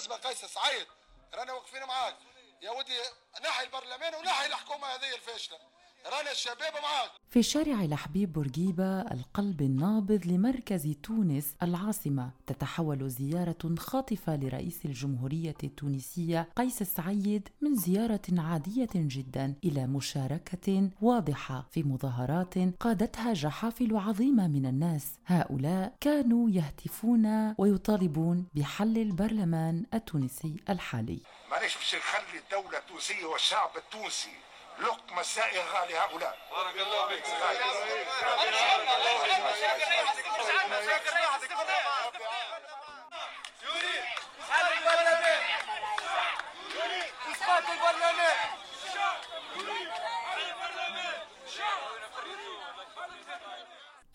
بالنسبة 0.00 0.16
لقيس 0.16 0.44
سعيد 0.44 0.86
رانا 1.34 1.52
واقفين 1.52 1.84
معاك. 1.84 2.16
يا 2.62 2.70
ودي 2.70 3.00
نحي 3.40 3.62
البرلمان 3.64 4.14
ونحي 4.14 4.46
الحكومة 4.46 4.86
هذه 4.86 5.14
الفاشلة. 5.14 5.58
رانا 6.06 6.32
الشباب 6.32 6.72
معاك. 6.82 7.10
في 7.30 7.42
شارع 7.42 7.84
الحبيب 7.84 8.32
بورقيبة 8.32 9.00
القلب 9.00 9.62
النابض 9.62 10.26
لمركز 10.26 10.94
تونس 11.02 11.54
العاصمة 11.62 12.30
تتحول 12.46 13.08
زيارة 13.10 13.74
خاطفة 13.78 14.36
لرئيس 14.36 14.84
الجمهورية 14.84 15.54
التونسية 15.64 16.48
قيس 16.56 16.82
سعيد 16.82 17.48
من 17.60 17.74
زيارة 17.74 18.20
عادية 18.38 18.88
جدا 18.94 19.54
إلى 19.64 19.86
مشاركة 19.86 20.90
واضحة 21.02 21.66
في 21.70 21.82
مظاهرات 21.82 22.58
قادتها 22.80 23.32
جحافل 23.32 23.96
عظيمة 23.96 24.48
من 24.48 24.66
الناس. 24.66 25.06
هؤلاء 25.26 25.94
كانوا 26.00 26.50
يهتفون 26.50 27.54
ويطالبون 27.58 28.46
بحل 28.54 28.98
البرلمان 28.98 29.84
التونسي 29.94 30.56
الحالي. 30.68 31.20
معليش 31.50 31.74
باش 31.76 31.94
نخلي 31.94 32.38
الدولة 32.40 32.78
التونسية 32.78 33.24
والشعب 33.24 33.70
التونسي 33.76 34.30
لقمة 34.80 35.22
سائغة 35.22 35.84
لهؤلاء 35.86 36.38
بارك 36.50 36.74
الله 36.74 37.08
فيك 37.08 37.24
يريد 43.62 44.04
البرلمان 44.72 45.42
يريد 46.74 47.12
اسقاط 47.32 47.62
البرلمان 47.70 48.36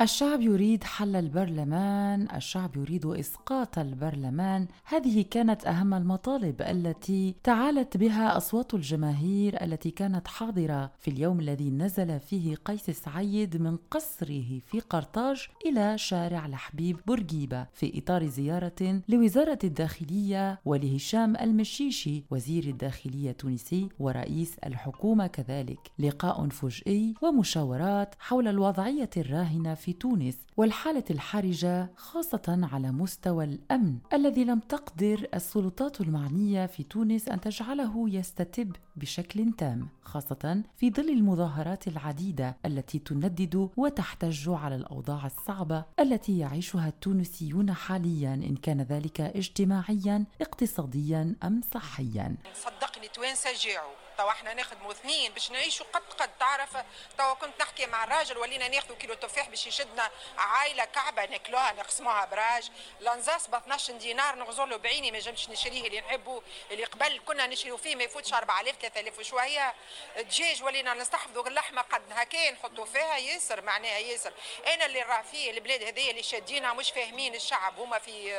الشعب 0.05 0.41
يريد 0.41 0.83
حل 0.83 1.15
البرلمان 1.15 2.27
الشعب 2.35 2.77
يريد 2.77 3.05
إسقاط 3.05 3.79
البرلمان. 3.79 4.67
هذه 4.85 5.25
كانت 5.31 5.67
أهم 5.67 5.93
المطالب 5.93 6.61
التي 6.61 7.35
تعالت 7.43 7.97
بها 7.97 8.37
أصوات 8.37 8.73
الجماهير 8.73 9.63
التي 9.63 9.91
كانت 9.91 10.27
حاضرة 10.27 10.91
في 10.99 11.11
اليوم 11.11 11.39
الذي 11.39 11.69
نزل 11.69 12.19
فيه 12.19 12.55
قيس 12.55 12.89
سعيد 12.89 13.57
من 13.57 13.77
قصره 13.91 14.59
في 14.65 14.79
قرطاج 14.79 15.47
إلى 15.65 15.97
شارع 15.97 16.45
الحبيب 16.45 16.99
بورقيبة 17.07 17.67
في 17.73 17.99
إطار 17.99 18.25
زيارة 18.25 19.01
لوزارة 19.09 19.59
الداخلية 19.63 20.59
ولهشام 20.65 21.35
المشيشي 21.35 22.23
وزير 22.31 22.63
الداخلية 22.63 23.29
التونسي 23.29 23.89
ورئيس 23.99 24.57
الحكومة 24.65 25.27
كذلك. 25.27 25.91
لقاء 25.99 26.49
فجئي 26.49 27.13
ومشاورات 27.21 28.15
حول 28.19 28.47
الوضعية 28.47 29.09
الراهنة 29.17 29.73
في 29.73 29.94
تونس 29.99 30.35
والحالة 30.57 31.03
الحرجة 31.09 31.91
خاصة 31.95 32.59
على 32.73 32.91
مستوى 32.91 33.45
الأمن 33.45 33.97
الذي 34.13 34.43
لم 34.43 34.59
تقدر 34.59 35.27
السلطات 35.33 36.01
المعنية 36.01 36.65
في 36.65 36.83
تونس 36.83 37.29
أن 37.29 37.41
تجعله 37.41 38.09
يستتب 38.09 38.75
بشكل 38.95 39.51
تام 39.51 39.87
خاصة 40.01 40.63
في 40.77 40.91
ظل 40.91 41.09
المظاهرات 41.09 41.87
العديدة 41.87 42.57
التي 42.65 42.99
تندد 42.99 43.69
وتحتج 43.77 44.49
على 44.49 44.75
الأوضاع 44.75 45.25
الصعبة 45.25 45.85
التي 45.99 46.39
يعيشها 46.39 46.87
التونسيون 46.87 47.73
حاليا 47.73 48.33
إن 48.33 48.55
كان 48.55 48.81
ذلك 48.81 49.21
اجتماعيا 49.21 50.25
اقتصاديا 50.41 51.35
أم 51.43 51.61
صحيا. 51.73 52.35
صدقني 52.53 53.07
توانسة 53.13 53.49
جاعوا 53.65 54.04
توا 54.17 54.31
إحنا 54.31 54.53
نخدموا 54.53 54.91
اثنين 54.91 55.31
باش 55.33 55.51
نعيشوا 55.51 55.85
قد 55.93 56.13
قد 56.19 56.29
تعرف؟ 56.39 56.77
توا 57.17 57.33
كنت 57.33 57.61
نحكي 57.61 57.85
مع 57.85 58.03
الراجل 58.03 58.37
ولينا 58.37 58.67
ناخذوا 58.67 58.95
كيلو 58.95 59.13
تفاح 59.13 59.49
باش 59.49 59.67
يشدنا 59.67 60.11
عائلة 60.37 60.85
كعبة 60.85 61.25
ناكلوها 61.25 61.71
نقسموها 61.71 62.25
براج. 62.25 62.69
لانزاس 62.99 63.47
ب 63.47 63.55
12 63.55 63.93
دينار 63.93 64.35
نغزر 64.35 64.65
له 64.65 64.77
بعيني 64.77 65.11
ما 65.11 65.19
جمش 65.19 65.49
نشريه 65.49 65.87
اللي 65.87 66.01
نحبه 66.01 66.41
اللي 66.71 66.83
قبل 66.85 67.21
كنا 67.25 67.47
نشريو 67.47 67.77
فيه 67.77 67.95
ما 67.95 68.03
يفوتش 68.03 68.33
4000 68.33 68.75
3000 68.81 69.19
وشوية. 69.19 69.73
الدجاج 70.17 70.63
ولينا 70.63 70.93
نستحفظوا 70.93 71.47
اللحمة 71.47 71.81
قد 71.81 72.11
هكا 72.11 72.51
نحطوا 72.51 72.85
فيها 72.85 73.17
ياسر 73.17 73.61
معناها 73.61 73.97
ياسر. 73.97 74.33
أنا 74.73 74.85
اللي 74.85 75.01
راه 75.01 75.21
فيه 75.21 75.51
البلاد 75.51 75.83
هذيا 75.83 76.11
اللي 76.11 76.23
شادينها 76.23 76.73
مش 76.73 76.91
فاهمين 76.91 77.35
الشعب 77.35 77.79
هما 77.79 77.99
في 77.99 78.35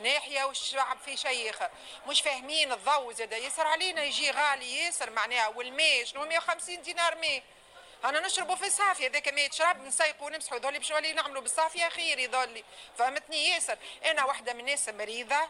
ناحية 0.00 0.44
والشعب 0.44 0.98
في 1.04 1.16
شيخ. 1.16 1.58
مش 2.06 2.20
فاهمين 2.20 2.72
الضوء 2.72 3.12
زاد 3.12 3.32
ياسر 3.32 3.66
علينا 3.66 4.02
يجي 4.04 4.30
غالي 4.30 4.76
ياسر. 4.76 5.07
ياسر 5.08 5.14
معناها 5.14 5.48
والماء 5.48 6.04
شنو 6.04 6.26
150 6.26 6.82
دينار 6.82 7.14
ماء. 7.14 7.42
أنا 8.04 8.20
نشربوا 8.20 8.56
في 8.56 8.66
الصافيه 8.66 9.08
هذاك 9.08 9.28
ما 9.28 9.40
يتشرب 9.40 9.80
نسيقوا 9.82 10.26
ونمسحوا 10.26 10.58
ذولي 10.58 10.78
باش 10.78 10.92
نولي 10.92 11.12
نعملوا 11.12 11.42
بالصافيه 11.42 11.88
خير 11.88 12.18
يظلي 12.18 12.64
فهمتني 12.98 13.48
ياسر؟ 13.48 13.78
أنا 14.04 14.24
واحدة 14.24 14.52
من 14.52 14.60
الناس 14.60 14.88
مريضة 14.88 15.48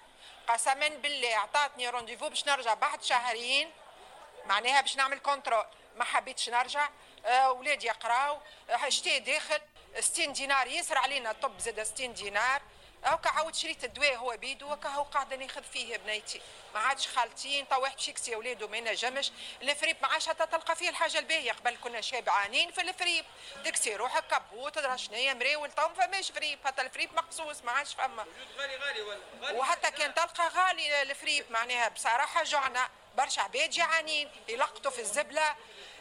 قسما 0.49 0.89
بالله 0.89 1.37
عطاتني 1.37 1.89
رونديفو 1.89 2.29
باش 2.29 2.47
نرجع 2.47 2.75
بعد 2.75 3.03
شهرين 3.03 3.71
معناها 4.47 4.81
باش 4.81 4.97
نعمل 4.97 5.19
كونترول 5.19 5.65
ما 5.97 6.05
حبيتش 6.05 6.49
نرجع. 6.49 6.89
اولادي 7.25 7.91
آه 7.91 7.93
يقراو. 7.93 8.39
آه 8.71 8.89
شتي 8.89 9.19
داخل 9.19 9.61
60 10.01 10.33
دينار 10.33 10.67
ياسر 10.67 10.99
علينا 10.99 11.33
طب 11.33 11.59
زاد 11.59 11.83
60 11.83 12.15
دينار. 12.15 12.63
هكا 13.05 13.31
عاود 13.31 13.55
شريت 13.55 13.85
الدواء 13.85 14.17
هو 14.17 14.37
بيدو 14.37 14.69
هكا 14.73 14.89
هو 14.89 15.03
قاعدة 15.03 15.37
ناخذ 15.37 15.63
فيه 15.63 15.97
بنيتي. 15.97 16.41
ما 16.75 16.81
عادش 16.81 17.09
خالتين 17.09 17.65
طا 17.65 17.77
واحد 17.77 17.95
باش 17.97 18.09
يكسي 18.09 18.37
ولادو 18.37 18.69
ما 18.69 18.77
ينجمش. 18.77 19.33
الفريب 19.63 19.97
ما 20.03 20.09
عادش 20.09 20.29
حتى 20.29 20.47
تلقى 20.47 20.77
فيه 20.77 20.89
الحاجة 20.89 21.19
الباهية 21.19 21.53
قبل 21.53 21.77
كنا 21.77 22.01
شايعانين 22.01 22.71
في 22.73 22.81
الفريب. 22.81 23.25
تكسي 23.65 23.97
روحك 23.97 24.25
كبوت 24.27 24.75
تدرى 24.75 24.99
شنيا 24.99 25.35
مراول 25.35 25.71
تو 25.73 25.89
ما 25.89 25.95
فماش 25.95 26.31
فريب. 26.31 26.59
حتى 26.65 26.83
الفريب 26.83 27.15
مقصوص 27.15 27.63
ما 27.65 27.73
عادش 27.73 27.95
فما. 27.95 28.27
غالي 28.59 28.77
غالي 28.77 29.01
ولا 29.01 29.53
وحتى 29.53 29.91
كان 29.91 30.15
تلقى 30.15 30.49
غالي 30.49 31.03
الفريب 31.03 31.51
معناها 31.51 31.89
بصراحة 31.89 32.45
جعنا 32.45 32.89
برشا 33.17 33.43
عباد 33.43 33.71
جعانين 33.71 34.31
يلقطوا 34.49 34.91
في 34.91 35.01
الزبلة. 35.01 35.57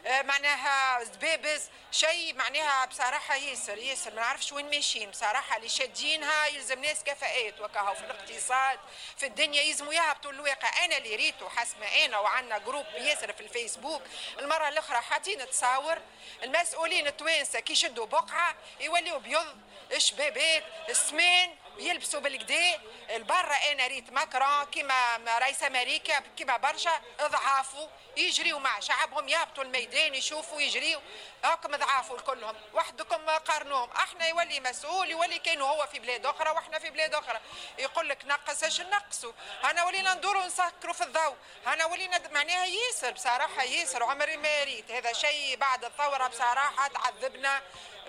معناها 0.08 1.04
زبابز. 1.04 1.70
شيء 1.92 2.34
معناها 2.34 2.86
بصراحة 2.86 3.36
ياسر 3.36 3.78
ياسر 3.78 4.14
ما 4.14 4.22
نعرفش 4.22 4.52
وين 4.52 4.70
ماشيين. 4.70 5.10
بصراحة 5.10 5.58
اللي 5.58 5.70
شادينها 5.70 6.48
يلزم 6.48 6.82
ناس 6.82 7.04
كفاءات. 7.04 7.62
وكهو 7.62 7.94
في 7.94 8.02
الاقتصاد 8.02 8.80
في 9.18 9.26
الدنيا 9.26 9.62
يلزموا 9.62 9.94
يهبطوا 9.94 10.32
الواقع. 10.32 10.86
أنا 10.86 10.98
اللي 10.98 11.16
ريته 11.16 11.50
حسب 11.50 11.84
أنا 11.84 12.20
وعندنا 12.20 12.58
جروب 12.58 12.86
ياسر 12.98 13.34
في 13.34 13.42
الفيسبوك. 13.42 14.02
المرة 14.40 14.68
الأخرى 14.68 15.02
حاطين 15.02 15.50
تصاور 15.50 16.02
المسؤولين 16.44 17.08
التوانسة 17.08 17.60
كي 17.60 17.74
يشدوا 17.74 18.06
بقعة 18.06 18.56
يوليوا 18.80 19.18
بيض 19.18 19.58
شبابات 19.98 20.64
السمان 20.90 21.56
يلبسوا 21.80 22.20
بالكدا 22.20 22.80
البرا 23.10 23.56
أنا 23.72 23.88
ريت 23.88 24.12
ماكرون 24.12 24.64
كيما 24.64 25.18
رئيس 25.28 25.64
أمريكا 25.64 26.20
كيما 26.38 26.58
برشا 26.58 27.02
اضعافوا 27.20 27.88
يجريوا 28.18 28.60
مع 28.60 28.80
شعبهم 28.80 29.28
يهبطوا 29.28 29.64
الميدان 29.64 30.16
يشوفوا 30.16 30.62
يجريوا. 30.62 31.02
هاكم 31.44 31.76
ضعافوا 31.76 32.20
كلهم 32.20 32.56
وحدكم 32.74 33.30
قارنوهم. 33.30 33.92
أحنا 33.92 34.28
يولي 34.28 34.60
مسؤول 34.60 35.10
يولي 35.10 35.40
كانوا 35.40 35.68
هو 35.68 35.88
في 35.88 36.00
بلاد 36.00 36.26
أخرى 36.26 36.50
وإحنا 36.50 36.80
في 36.80 36.90
بلاد 36.90 37.16
أخرى. 37.16 37.40
يقول 37.80 38.10
لك 38.10 38.26
نقص 38.26 38.64
إيش 38.64 38.82
نقصوا؟ 38.82 39.34
أنا 39.64 39.84
ولينا 39.84 40.14
ندوروا 40.14 40.46
نسكروا 40.46 40.94
في 40.94 41.04
الضوء. 41.04 41.36
أنا 41.68 41.86
ولينا 41.86 42.22
معناها 42.32 42.66
ياسر 42.66 43.12
بصراحة 43.12 43.64
ياسر 43.64 44.04
عمري 44.04 44.38
ما 44.38 44.64
ريت. 44.64 44.92
هذا 44.92 45.14
شيء 45.14 45.58
بعد 45.58 45.86
الثورة 45.86 46.28
بصراحة 46.28 46.88
تعذبنا 46.88 47.62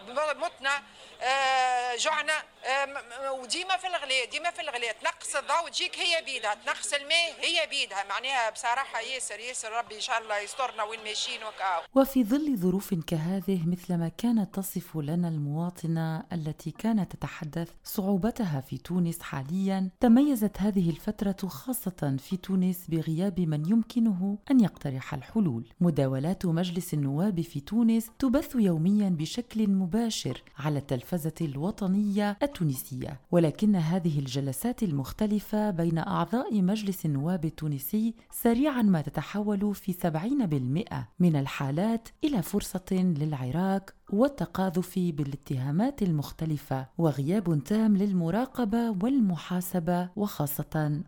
متنا 0.09 0.83
آه، 1.23 1.97
جوعنا. 1.97 2.45
آه، 2.65 3.31
وديما 3.59 3.77
في 3.77 3.87
الغلاء 3.87 4.31
ديما 4.31 4.51
في 4.51 4.61
الغلاء 4.61 4.97
تنقص 5.01 5.37
الضوء 5.37 5.71
تجيك 5.71 5.97
هي 5.99 6.25
بيدها. 6.25 6.55
تنقص 6.55 6.93
الماء 6.93 7.31
هي 7.41 7.67
بيدها. 7.71 8.05
معناها 8.09 8.51
بصراحة 8.51 9.01
ياسر 9.01 9.41
ياسر 9.41 9.73
ربي 9.73 9.97
إن 9.97 10.01
شاء 10.01 10.23
الله 10.23 10.39
يسترنا 10.41 10.83
وين 10.83 11.01
ماشيين 11.05 11.41
وكاو 11.41 11.83
وفي 11.95 12.25
ظل 12.25 12.57
ظروف 12.57 12.95
كهذه 12.95 13.67
مثلما 13.67 14.09
كانت 14.09 14.55
تصف 14.55 14.97
لنا 14.97 15.29
المواطنة 15.29 16.25
التي 16.33 16.71
كانت 16.71 17.13
تتحدث 17.13 17.69
صعوبتها 17.85 18.61
في 18.61 18.79
تونس 18.79 19.23
حاليا 19.23 19.91
تميزت 20.01 20.57
هذه 20.59 20.91
الفترة 20.91 21.49
خاصة 21.49 22.17
في 22.19 22.37
تونس 22.37 22.87
بغياب 22.89 23.41
من 23.41 23.69
يمكنه 23.69 24.39
أن 24.51 24.61
يقترح 24.61 25.15
الحلول. 25.15 25.65
مداولات 25.81 26.47
مجلس 26.47 26.95
النواب 26.95 27.41
في 27.41 27.61
تونس 27.61 28.11
تبث 28.19 28.55
يوميا 28.55 29.09
بشكل 29.09 29.71
مباشر 29.71 30.43
على 30.59 30.79
التلفزة 30.79 31.35
الوطنية 31.41 32.39
التونسية. 32.43 33.21
ولكن 33.49 33.77
هذه 33.77 34.19
الجلسات 34.19 34.83
المختلفة 34.83 35.71
بين 35.71 35.99
أعضاء 35.99 36.63
مجلس 36.63 37.05
النواب 37.05 37.45
التونسي 37.45 38.15
سريعا 38.31 38.83
ما 38.83 39.01
تتحول 39.01 39.75
في 39.75 39.93
70% 39.93 40.95
من 41.19 41.37
الحالات 41.37 42.09
إلى 42.25 42.43
فرصة 42.43 42.87
للعراك 42.93 43.95
والتقاذف 44.11 44.99
بالاتهامات 44.99 46.03
المختلفة 46.03 46.87
وغياب 46.99 47.65
تام 47.65 47.97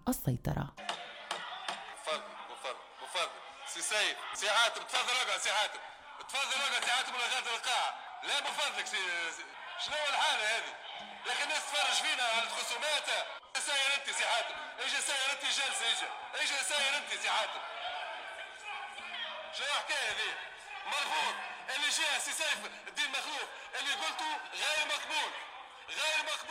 السيطرة. 0.09 0.75
بفضل 0.77 2.23
بفضل 2.51 2.81
بفضل 3.03 3.31
سي 3.75 3.81
سيف 3.81 4.17
سي 4.35 4.47
تفضل 4.89 5.15
سي 5.41 5.51
تفضل 6.29 6.57
سي 6.61 7.13
ولا 7.15 7.29
القاعه 7.57 7.91
لا 8.29 8.41
بفضلك 8.41 8.87
سي 8.87 8.97
شنو 9.85 9.97
الحالة 10.11 10.43
هذه؟ 10.57 10.90
لكن 11.27 11.43
الناس 11.43 11.63
تفرج 11.67 12.09
فينا 12.09 12.23
على 12.23 12.43
الخصومات. 12.43 13.07
ساير 13.67 13.95
أنت 13.95 14.11
سي 14.11 14.27
حاتم. 14.27 14.55
أجي 14.81 15.01
ساير 15.01 15.31
أنت 15.33 15.43
جالس 15.43 15.83
أجي 15.83 16.07
أجي 16.35 16.65
ساير 16.65 16.97
أنت 16.97 17.23
سي 17.23 17.31
حاتم. 17.31 17.61
شنو 19.59 19.67
الحكاية 19.67 20.11
هذه؟ 20.11 20.35
مرفوض 20.87 21.35
اللي 21.77 21.89
جاء 21.89 22.19
سي 22.19 22.33
سيف 22.33 22.59
الدين 22.89 23.11
مخلوف 23.11 23.49
اللي 23.81 23.95
قلته 23.95 24.39
غير 24.55 24.87
مقبول. 24.87 25.33
غير 25.91 26.25
مقبول 26.25 26.51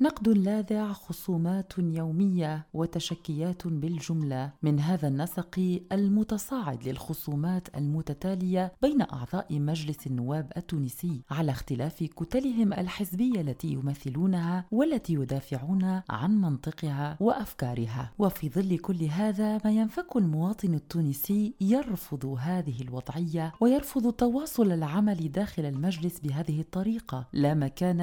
نقد 0.00 0.28
لاذع 0.28 0.92
خصومات 0.92 1.72
يومية 1.78 2.66
وتشكيات 2.74 3.66
بالجملة. 3.66 4.52
من 4.62 4.80
هذا 4.80 5.08
النسق 5.08 5.80
المتصاعد 5.92 6.88
للخصومات 6.88 7.76
المتتالية 7.76 8.72
بين 8.82 9.02
أعضاء 9.02 9.58
مجلس 9.60 10.06
النواب 10.06 10.52
التونسي 10.56 11.22
على 11.30 11.52
اختلاف 11.52 12.04
كتلهم 12.04 12.72
الحزبية 12.72 13.40
التي 13.40 13.68
يمثلونها 13.68 14.64
والتي 14.70 15.14
يدافعون 15.14 16.02
عن 16.10 16.40
منطقها 16.40 17.16
وأفكارها. 17.20 18.12
وفي 18.18 18.48
ظل 18.48 18.78
كل 18.78 19.04
هذا 19.04 19.60
ما 19.64 19.70
ينفك 19.70 20.16
المواطن 20.16 20.74
التونسي 20.74 21.54
يرفض 21.60 22.26
هذه 22.40 22.82
الوضعية 22.82 23.52
ويرفض 23.60 24.12
تواصل 24.12 24.72
العمل 24.72 25.32
داخل 25.32 25.64
المجلس 25.64 26.20
بهذه 26.20 26.60
الطريقة. 26.60 27.26
لا 27.32 27.54
مكان 27.54 28.00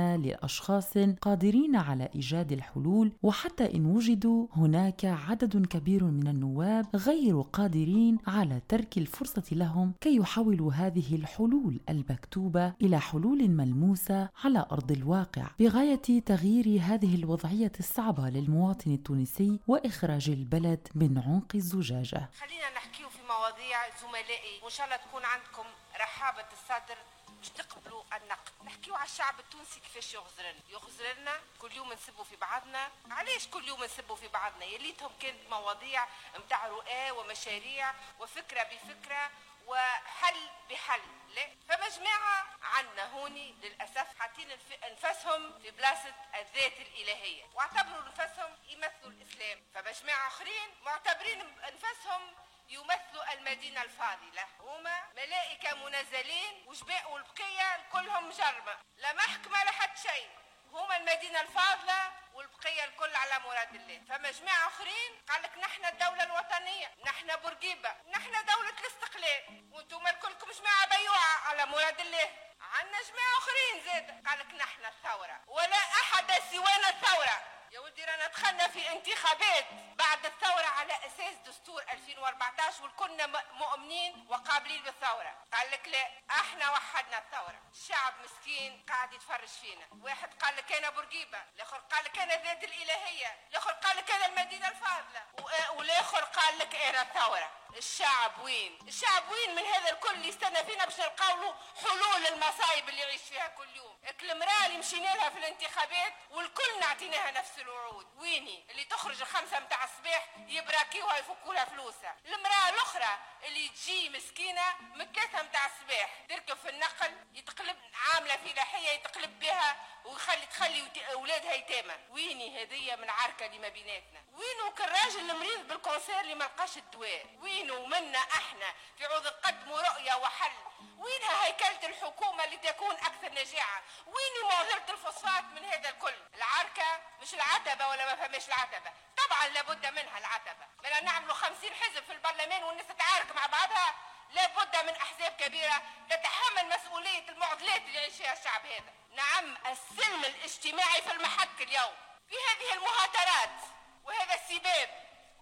لاشخاص 0.56 0.98
قادرين 1.22 1.76
على 1.76 2.10
إيجاد 2.16 2.52
الحلول 2.52 3.12
وحتى 3.24 3.76
إن 3.76 3.86
وجدوا 3.86 4.48
هناك 4.56 5.06
عدد 5.06 5.66
كبير 5.66 6.04
من 6.04 6.28
النواب 6.28 6.96
غير 6.96 7.42
قادرين 7.42 8.18
على 8.28 8.62
ترك 8.68 8.98
الفرصة 8.98 9.44
لهم 9.52 9.94
كي 10.02 10.16
يحولوا 10.16 10.74
هذه 10.74 11.16
الحلول 11.16 11.80
المكتوبة 11.90 12.74
إلى 12.82 13.00
حلول 13.00 13.50
ملموسة 13.50 14.30
على 14.44 14.66
أرض 14.72 14.92
الواقع. 14.92 15.48
بغاية 15.60 16.20
تغيير 16.26 16.82
هذه 16.82 17.16
الوضعية 17.16 17.72
الصعبة 17.80 18.30
للمواطن 18.30 18.94
التونسي 18.94 19.60
وإخراج 19.68 20.30
البلد 20.30 20.88
من 20.96 21.18
عنق 21.18 21.56
الزجاجة. 21.56 22.30
خلينا 22.40 22.70
نحكيو 22.76 23.10
في 23.10 23.20
مواضيع 23.28 23.78
زملائي 24.02 24.56
وإن 24.64 24.72
شاء 24.72 24.86
الله 24.86 24.98
تكون 24.98 25.22
عندكم 25.26 25.66
رحابة 26.02 26.48
الصدر 26.54 26.98
باش 27.46 27.66
تقبلوا 27.66 28.04
النقد. 28.14 28.50
نحكيو 28.64 28.96
على 28.96 29.06
الشعب 29.06 29.40
التونسي 29.40 29.80
كيفاش 29.80 30.14
يغزرن. 30.14 30.60
يغزرنا 30.70 31.42
كل 31.62 31.72
يوم 31.72 31.94
نسبوا 31.94 32.24
في 32.24 32.36
بعضنا. 32.36 32.92
علاش 33.12 33.48
كل 33.48 33.68
يوم 33.68 33.84
نسبوا 33.84 34.16
في 34.16 34.28
بعضنا؟ 34.28 34.66
يليتهم 34.66 35.12
كانت 35.20 35.50
مواضيع 35.50 36.08
متاع 36.36 36.68
رؤى 36.68 37.12
ومشاريع 37.12 37.94
وفكرة 38.20 38.64
بفكرة 38.64 39.32
وحل 39.66 40.50
بحل. 40.70 41.02
لا. 41.36 41.50
فما 41.70 41.90
جماعة 41.90 42.48
عنا 42.62 43.12
هوني 43.12 43.56
للأسف 43.62 44.20
حاطين 44.20 44.52
أنفسهم 44.84 45.60
في 45.60 45.72
بلاصة 45.72 46.14
الذات 46.36 46.80
الإلهية. 46.80 47.46
واعتبروا 47.54 48.04
أنفسهم 48.08 48.58
يمثلوا 48.68 49.12
الإسلام. 49.12 49.64
فما 49.74 49.92
جماعة 49.92 50.28
آخرين 50.28 50.70
معتبرين 50.82 51.42
أنفسهم 51.60 52.36
يمثلوا 52.70 53.34
المدينة 53.34 53.82
الفاضلة. 53.82 54.48
هما 54.60 55.04
ملائكة 55.16 55.76
منزلين 55.76 56.64
وجباء 56.68 57.12
والبقية 57.12 57.86
كلهم 57.92 58.30
جرمة. 58.30 58.78
لا 58.98 59.14
محكمة 59.14 59.64
لا 59.64 59.72
حد 59.72 59.98
شيء. 59.98 60.30
هما 60.72 60.98
المدينة 60.98 61.42
الفاضلة 61.42 62.12
والبقية 62.34 62.84
الكل 62.84 63.16
على 63.16 63.40
مراد 63.40 63.76
الله. 63.76 64.02
فما 64.10 64.32
جماعة 64.32 64.68
آخرين 64.68 65.22
قال 65.30 65.42
لك 65.44 65.58
نحن 65.58 65.86
الدولة 65.86 66.24
الوطنية. 66.24 66.94
نحن 67.06 67.36
بورقيبة. 67.36 67.96
نحن 68.08 68.32
دولة 68.32 68.76
الاستقلال. 68.80 69.70
وأنتم 69.72 70.08
الكلكم 70.08 70.52
جماعة 70.52 70.98
بيوعة 70.98 71.38
على 71.48 71.66
مراد 71.66 72.00
الله. 72.00 72.32
عنا 72.62 73.02
جماعة 73.02 73.38
آخرين 73.38 73.84
زاد. 73.86 74.28
قال 74.28 74.40
لك 74.40 74.54
نحن 74.54 74.86
الثورة. 74.86 75.44
ولا 75.48 75.78
أحد 75.78 76.32
سوانا 76.52 76.90
الثورة. 76.90 77.55
يا 77.76 77.80
ولدي 77.80 78.06
رانا 78.06 78.28
دخلنا 78.28 78.68
في 78.68 78.92
انتخابات 78.92 79.66
بعد 79.96 80.26
الثورة 80.26 80.66
على 80.66 80.94
أساس 80.94 81.36
دستور 81.46 81.82
2014 81.92 82.84
والكلنا 82.84 83.26
م- 83.28 83.42
مؤمنين 83.58 84.26
وقابلين 84.30 84.84
بالثورة. 84.84 85.38
قال 85.54 85.72
لك 85.72 85.88
لا 85.88 86.10
إحنا 86.32 86.72
وحدنا 86.72 87.18
الثورة. 87.18 87.62
الشعب 87.72 88.14
مسكين 88.24 88.86
قاعد 88.90 89.14
يتفرج 89.14 89.48
فينا. 89.48 89.86
واحد 89.92 90.34
قال 90.44 90.56
لك 90.56 90.72
أنا 90.72 90.90
بورقيبة 90.90 91.42
الآخر 91.56 91.78
قال 91.78 92.06
لك 92.06 92.20
أنا 92.20 92.44
ذات 92.44 92.64
الإلهية 92.64 93.38
الآخر 93.50 93.72
قال 93.72 93.98
لك 93.98 94.12
أنا 94.12 94.26
المدينة 94.26 94.68
الفاضلة. 94.68 95.24
والآخر 95.72 96.24
قال 96.24 96.60
لك 96.60 96.76
أنا 96.76 97.02
الثورة. 97.02 97.52
الشعب 97.78 98.40
وين؟ 98.40 98.80
الشعب 98.88 99.30
وين 99.32 99.56
من 99.56 99.64
هذا 99.66 99.90
الكل 99.92 100.10
اللي 100.14 100.28
يستنى 100.28 100.64
فينا 100.66 100.86
باش 100.86 101.00
نلقاو 101.00 101.42
له 101.42 101.56
حلول 101.82 102.26
المصايب 102.28 102.90
اللي 102.90 103.02
يعيش 103.02 103.22
فيها 103.22 103.48
كل 103.48 103.76
يوم؟ 103.76 103.96
المرأة 104.22 104.66
اللي 104.66 104.78
مشينا 104.78 105.08
لها 105.16 105.30
في 105.30 105.38
الانتخابات 105.40 106.14
والكل 106.30 106.80
نعطيناها 106.80 107.32
نفس 107.32 107.60
الوعود 107.66 108.08
ويني؟ 108.18 108.66
اللي 108.70 108.84
تخرج 108.84 109.22
الخمسة 109.22 109.60
متاع 109.60 109.84
الصباح 109.84 110.28
يبراكيوها 110.48 111.18
يفكوا 111.18 111.54
لها 111.54 111.66
فلوسها. 111.66 112.16
المرأة 112.26 112.70
الأخرى 112.70 113.20
اللي 113.44 113.70
تجي 113.70 114.10
مسكينة 114.10 114.62
من 114.96 115.06
متاع 115.44 115.66
الصباح. 115.66 116.10
تركب 116.30 116.58
في 116.58 116.70
النقل 116.70 117.18
يتقلب 117.34 117.78
عاملة 117.94 118.38
فلاحية 118.38 118.90
يتقلب 118.90 119.40
بها 119.40 119.76
ويخلي 120.06 120.46
تخلي 120.46 121.12
أولادها 121.12 121.54
يتامى 121.54 121.94
ويني 122.10 122.64
هدية 122.64 122.96
من 122.96 123.10
عركة 123.10 123.46
اللي 123.46 123.60
ما 123.60 123.70
بيناتنا. 123.70 124.24
وينو 124.34 124.74
كالراجل 124.74 125.30
المريض 125.30 125.68
بالكونسير 125.68 126.20
اللي 126.20 126.36
ما 126.36 126.44
لقاش 126.44 126.78
الدواء؟ 126.78 127.26
وينو 127.42 127.86
منا 127.86 128.20
إحنا 128.20 128.74
في 128.98 129.06
عوض 129.06 129.28
نقدموا 129.28 129.82
رؤية 129.82 130.16
وحل؟ 130.16 130.52
وينها 130.98 131.46
هيكلة 131.46 131.80
الحكومة 131.84 132.44
اللي 132.44 132.58
تكون 132.58 132.96
أكثر 132.96 133.32
نجاعة 133.32 133.84
وين 134.06 134.52
معضلة 134.52 134.86
الفوسفات 134.90 135.44
من 135.44 135.66
هذا 135.66 135.90
الكل؟ 135.90 136.14
العركة 136.36 137.02
مش 137.22 137.34
العتبة 137.34 137.88
ولا 137.88 138.06
ما 138.06 138.16
فهمش 138.16 138.48
العتبة. 138.48 138.92
طبعا 139.18 139.48
لابد 139.48 139.86
منها 139.86 140.18
العتبة. 140.18 140.68
بدنا 140.80 141.00
نعملوا 141.00 141.34
خمسين 141.34 141.74
حزب 141.74 142.04
في 142.04 142.12
البرلمان 142.14 142.64
والناس 142.64 142.88
تتعارك 142.88 143.36
مع 143.36 143.46
بعضها. 143.46 143.96
لابد 144.32 144.78
من 144.78 144.96
أحزاب 144.96 145.32
كبيرة 145.32 145.82
تتحمل 146.10 146.70
مسؤولية 146.70 147.30
المعضلات 147.30 147.82
اللي 147.82 148.00
يعيش 148.00 148.14
فيها 148.14 148.34
الشعب 148.34 148.66
هذا. 148.66 148.94
نعم 149.12 149.58
السلم 149.68 150.26
الاجتماعي 150.26 151.02
في 151.02 151.12
المحك 151.12 151.62
اليوم. 151.62 151.96
في 152.30 152.36
هذه 152.36 152.74
المهاترات 152.74 153.60
وهذا 154.04 154.34
السباب 154.34 154.90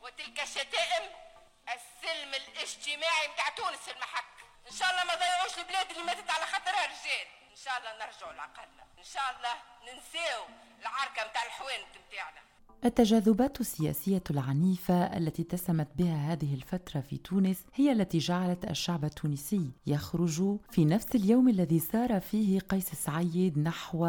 وتلك 0.02 0.40
الشتائم 0.40 1.16
السلم 1.70 2.34
الاجتماعي 2.34 3.28
متاع 3.28 3.50
تونس 3.50 3.80
في 3.80 3.92
المحك. 3.92 4.26
إن 4.74 4.80
شاء 4.80 4.92
الله 4.92 5.04
ما 5.04 5.16
ضيعوش 5.24 5.58
البلاد 5.60 5.92
اللي 5.92 6.04
ماتت 6.04 6.30
على 6.30 6.46
خاطرها 6.46 6.86
رجال. 6.94 7.28
إن 7.52 7.58
شاء 7.64 7.74
الله 7.80 7.92
نرجعوا 8.06 8.34
لعقلنا. 8.34 8.84
إن 8.98 9.04
شاء 9.14 9.24
الله 9.36 9.54
ننساو 9.82 10.42
العركة 10.82 11.30
متاع 11.30 11.44
الحوانت 11.46 11.92
متاعنا. 12.08 12.42
التجاذبات 12.86 13.62
السياسية 13.62 14.24
العنيفة 14.32 15.18
التي 15.18 15.42
اتسمت 15.42 15.88
بها 15.98 16.34
هذه 16.34 16.54
الفترة 16.54 17.02
في 17.02 17.18
تونس 17.18 17.58
هي 17.74 17.92
التي 17.92 18.18
جعلت 18.18 18.72
الشعب 18.72 19.06
التونسي 19.06 19.72
يخرج 19.88 20.58
في 20.72 20.86
نفس 20.86 21.16
اليوم 21.16 21.50
الذي 21.50 21.80
سار 21.80 22.20
فيه 22.20 22.60
قيس 22.60 22.90
سعيد 22.94 23.60
نحو 23.60 24.08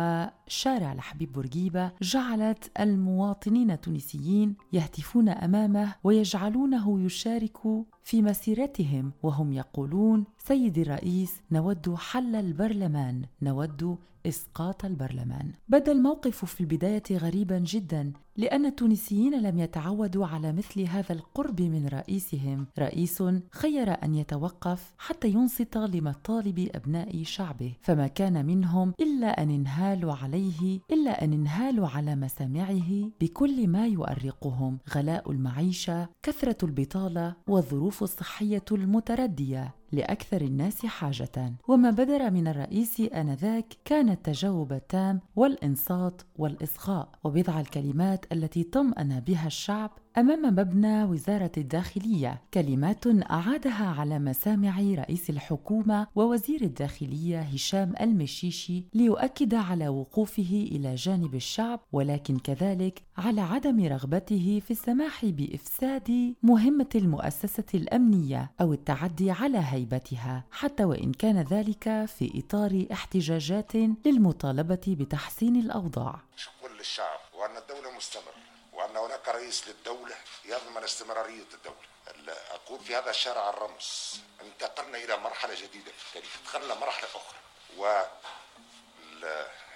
شارع 0.49 0.93
الحبيب 0.93 1.33
بورقيبة 1.33 1.93
جعلت 2.03 2.81
المواطنين 2.81 3.71
التونسيين 3.71 4.57
يهتفون 4.73 5.29
أمامه 5.29 5.95
ويجعلونه 6.05 7.01
يشارك 7.07 7.67
في 8.05 8.23
مسيرتهم 8.23 9.13
وهم 9.23 9.53
يقولون 9.53 10.25
سيدي 10.39 10.83
الرئيس 10.83 11.43
نود 11.53 11.95
حل 11.95 12.37
البرلمان 12.37 13.23
نود 13.43 13.97
إسقاط 14.27 14.85
البرلمان. 14.85 15.53
بدا 15.69 15.93
الموقف 15.93 16.45
في 16.45 16.61
البداية 16.61 17.03
غريبا 17.11 17.59
جدا 17.59 18.13
لأن 18.37 18.67
التونسيين 18.67 19.43
لم 19.43 19.59
يتعودوا 19.59 20.27
على 20.27 20.53
مثل 20.53 20.81
هذا 20.81 21.13
القرب 21.13 21.63
من 21.63 21.87
رئيسهم. 21.87 22.67
رئيس 22.79 23.23
خير 23.51 24.05
أن 24.05 24.15
يتوقف 24.15 24.95
حتى 24.99 25.29
ينصت 25.29 25.77
لمطالب 25.77 26.69
أبناء 26.75 27.23
شعبه. 27.23 27.73
فما 27.81 28.07
كان 28.07 28.47
منهم 28.47 28.93
إلا 29.01 29.43
أن 29.43 29.51
انهالوا 29.51 30.13
عليه 30.13 30.81
إلا 30.93 31.25
أن 31.25 31.33
انهالوا 31.33 31.89
على 31.89 32.17
مسامعه 32.17 33.11
بكل 33.21 33.69
ما 33.69 33.87
يؤرقهم. 33.87 34.79
غلاء 34.95 35.31
المعيشة 35.31 36.09
كثرة 36.23 36.57
البطالة 36.63 37.35
والظروف 37.49 37.94
الصحية 38.03 38.65
المتردية. 38.73 39.75
لأكثر 39.95 40.41
الناس 40.41 40.87
حاجة. 40.87 41.53
وما 41.69 41.91
بدر 41.91 42.31
من 42.31 42.49
الرئيس 42.49 43.01
آنذاك 43.01 43.75
كان 43.85 44.09
التجاوب 44.09 44.73
التام 44.73 45.21
والإنصات 45.37 46.23
والإصغاء. 46.37 47.09
وبضع 47.25 47.61
الكلمات 47.61 48.25
التي 48.33 48.63
طمأن 48.63 49.21
بها 49.21 49.47
الشعب 49.47 49.91
أمام 50.19 50.43
مبنى 50.43 51.05
وزارة 51.05 51.53
الداخلية. 51.57 52.43
كلمات 52.55 53.07
أعادها 53.31 53.87
على 53.87 54.19
مسامع 54.19 54.81
رئيس 54.81 55.31
الحكومة 55.31 56.07
ووزير 56.15 56.63
الداخلية 56.63 57.41
هشام 57.41 57.93
المشيشي 58.01 58.85
ليؤكد 58.95 59.55
على 59.55 59.89
وقوفه 59.89 60.69
إلى 60.73 60.95
جانب 60.95 61.35
الشعب 61.35 61.81
ولكن 61.93 62.39
كذلك 62.39 63.03
على 63.17 63.41
عدم 63.41 63.85
رغبته 63.85 64.63
في 64.65 64.71
السماح 64.71 65.25
بإفساد 65.25 66.35
مهمة 66.43 66.89
المؤسسة 66.95 67.65
الأمنية 67.75 68.51
أو 68.61 68.73
التعدي 68.73 69.31
على 69.31 69.59
هيبتها 69.85 70.45
حتى 70.53 70.85
وإن 70.85 71.13
كان 71.13 71.43
ذلك 71.43 71.85
في 72.07 72.43
إطار 72.47 72.87
احتجاجات 72.93 73.75
للمطالبة 74.05 74.81
بتحسين 74.87 75.57
الأوضاع. 75.57 76.21
شكر 76.37 76.73
للشعب 76.73 77.21
وأن 77.35 77.57
الدولة 77.57 77.91
مستمر 77.91 78.35
وأن 78.73 78.97
هناك 78.97 79.29
رئيس 79.29 79.69
للدولة 79.69 80.15
يضمن 80.45 80.85
استمرارية 80.85 81.45
الدولة. 81.55 82.35
أقول 82.51 82.81
في 82.81 82.97
هذا 82.97 83.11
الشارع 83.11 83.51
الرمز 83.51 84.21
انتقلنا 84.43 84.99
إلى 84.99 85.17
مرحلة 85.17 85.55
جديدة 85.55 85.93
في 85.93 86.07
التاريخ 86.09 86.39
دخلنا 86.45 86.75
مرحلة 86.75 87.09
أخرى. 87.09 87.39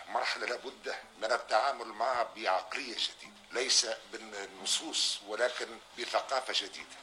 والمرحلة 0.06 0.46
لابد 0.46 0.94
من 1.22 1.32
التعامل 1.32 1.86
معها 1.86 2.26
بعقلية 2.36 2.94
جديدة 2.94 3.38
ليس 3.52 3.86
بالنصوص 4.12 5.20
ولكن 5.28 5.66
بثقافة 5.98 6.66
جديدة 6.66 6.98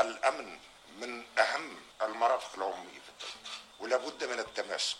الأمن 0.00 0.58
من 0.96 1.24
أهم 1.38 1.76
المرافق 2.02 2.54
العمومية 2.56 3.00
في 3.00 3.08
الدولة. 3.08 3.34
ولا 3.80 3.96
بد 3.96 4.24
من 4.24 4.38
التماسك. 4.38 4.96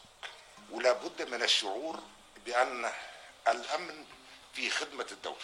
ولا 0.70 0.92
بد 0.92 1.28
من 1.28 1.42
الشعور 1.42 2.02
بأن 2.46 2.92
الأمن 3.48 4.04
في 4.54 4.70
خدمة 4.70 5.06
الدولة 5.12 5.36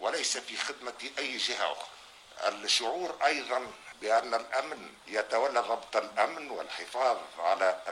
وليس 0.00 0.38
في 0.38 0.56
خدمة 0.56 1.10
أي 1.18 1.36
جهة 1.36 1.72
أخرى. 1.72 1.88
الشعور 2.48 3.16
أيضا 3.24 3.72
بأن 4.00 4.34
الأمن 4.34 4.94
يتولى 5.06 5.60
ضبط 5.60 5.96
الأمن 5.96 6.50
والحفاظ 6.50 7.18
على 7.38 7.82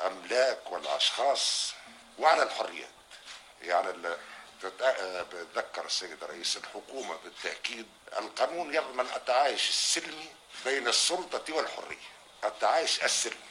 الأملاك 0.00 0.72
والأشخاص 0.72 1.72
وعلى 2.18 2.42
الحريات. 2.42 2.88
يعني 3.62 4.16
بتذكر 4.62 5.86
السيد 5.86 6.24
رئيس 6.24 6.56
الحكومة 6.56 7.16
بالتأكيد 7.24 7.86
القانون 8.18 8.74
يضمن 8.74 9.06
التعايش 9.16 9.68
السلمي 9.68 10.28
بين 10.64 10.88
السلطة 10.88 11.54
والحرية. 11.54 12.08
التعايش 12.44 13.04
السلمي 13.04 13.48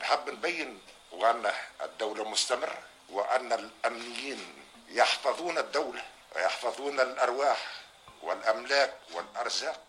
نحب 0.00 0.30
نبين 0.30 0.82
وأن 1.12 1.52
الدولة 1.82 2.28
مستمرة 2.28 2.82
وأن 3.08 3.52
الأمنيين 3.52 4.64
يحفظون 4.88 5.58
الدولة 5.58 6.04
ويحفظون 6.36 7.00
الأرواح 7.00 7.80
والأملاك 8.22 8.98
والأرزاق 9.12 9.80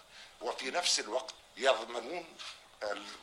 وفي 0.41 0.71
نفس 0.71 0.99
الوقت 0.99 1.33
يضمنون 1.57 2.37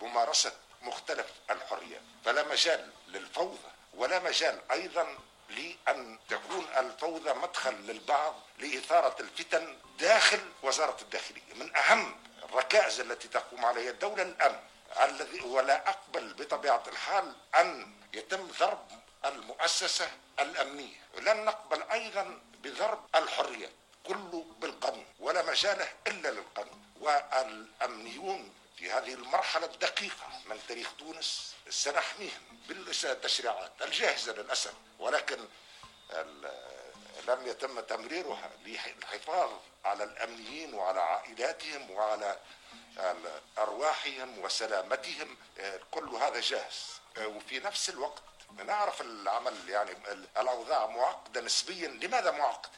ممارسة 0.02 0.52
مختلف 0.82 1.26
الحريات. 1.50 2.02
فلا 2.24 2.44
مجال 2.48 2.90
للفوضى 3.08 3.58
ولا 3.94 4.18
مجال 4.18 4.60
أيضا 4.70 5.18
لأن 5.56 6.18
تكون 6.28 6.66
الفوضى 6.76 7.32
مدخل 7.32 7.74
للبعض 7.74 8.34
لإثارة 8.58 9.16
الفتن 9.20 9.76
داخل 9.98 10.40
وزارة 10.62 10.96
الداخلية. 11.02 11.54
من 11.54 11.76
أهم 11.76 12.16
الركائز 12.44 13.00
التي 13.00 13.28
تقوم 13.28 13.64
عليها 13.64 13.90
الدولة 13.90 14.22
الأمن 14.22 14.60
الذي 15.04 15.40
ولا 15.40 15.88
أقبل 15.88 16.34
بطبيعة 16.34 16.82
الحال 16.86 17.36
أن 17.54 17.92
يتم 18.12 18.46
ضرب 18.58 18.88
المؤسسة 19.24 20.10
الأمنية. 20.40 21.00
لن 21.18 21.44
نقبل 21.44 21.82
أيضا 21.82 22.40
بضرب 22.62 23.04
الحريات 23.14 23.72
كله 24.06 24.46
بالقانون 24.58 25.06
ولا 25.18 25.42
مجاله 25.42 25.88
إلا 26.06 26.28
للقانون. 26.28 26.82
والأمنيون 27.00 28.52
في 28.76 28.92
هذه 28.92 29.14
المرحلة 29.14 29.66
الدقيقة 29.66 30.40
من 30.46 30.60
تاريخ 30.68 30.88
تونس 30.98 31.54
سنحميهم 31.70 32.58
بالتشريعات 32.68 33.72
الجاهزة 33.82 34.32
للأسف 34.32 34.74
ولكن 34.98 35.38
لم 37.28 37.46
يتم 37.46 37.80
تمريرها 37.80 38.50
للحفاظ 38.64 39.50
على 39.84 40.04
الأمنيين 40.04 40.74
وعلى 40.74 41.00
عائلاتهم 41.00 41.90
وعلى 41.90 42.38
أرواحهم 43.58 44.38
وسلامتهم 44.38 45.36
كل 45.90 46.08
هذا 46.08 46.40
جاهز. 46.40 46.86
وفي 47.18 47.60
نفس 47.60 47.88
الوقت 47.88 48.22
نعرف 48.66 49.00
العمل 49.00 49.68
يعني 49.68 49.90
الأوضاع 50.36 50.86
معقدة 50.86 51.40
نسبيا. 51.40 51.88
لماذا 51.88 52.30
معقدة؟ 52.30 52.70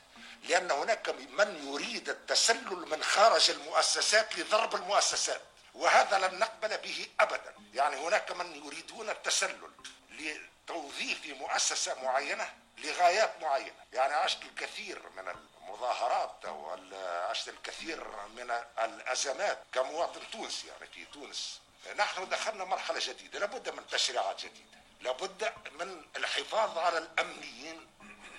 لأن 0.43 0.71
هناك 0.71 1.09
من 1.09 1.69
يريد 1.73 2.09
التسلل 2.09 2.89
من 2.89 3.03
خارج 3.03 3.51
المؤسسات 3.51 4.39
لضرب 4.39 4.75
المؤسسات. 4.75 5.41
وهذا 5.75 6.19
لن 6.19 6.39
نقبل 6.39 6.79
به 6.79 7.09
أبدا. 7.21 7.55
يعني 7.75 7.97
هناك 7.97 8.33
من 8.33 8.65
يريدون 8.65 9.11
التسلل 9.11 9.71
لتوظيف 10.11 11.27
مؤسسة 11.27 12.03
معينة 12.03 12.53
لغايات 12.79 13.33
معينة. 13.43 13.85
يعني 13.93 14.15
عشت 14.15 14.43
الكثير 14.43 15.03
من 15.17 15.29
المظاهرات 15.29 16.45
أو 16.45 16.71
عشت 17.31 17.49
الكثير 17.49 18.05
من 18.37 18.51
الأزمات 18.79 19.59
كمواطن 19.73 20.21
تونسي. 20.33 20.67
يعني 20.69 20.87
في 20.87 21.05
تونس 21.05 21.61
نحن 21.97 22.29
دخلنا 22.29 22.65
مرحلة 22.65 23.01
جديدة 23.03 23.39
لابد 23.39 23.69
من 23.69 23.87
تشريعات 23.87 24.41
جديدة 24.41 24.79
لابد 25.01 25.53
من 25.73 26.05
الحفاظ 26.17 26.79
على 26.79 26.99
الأمنيين 26.99 27.87